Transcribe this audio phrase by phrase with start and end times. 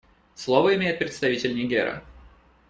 [0.33, 2.03] Слово имеет представитель Нигера.